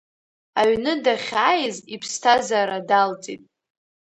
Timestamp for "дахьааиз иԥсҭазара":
1.03-2.79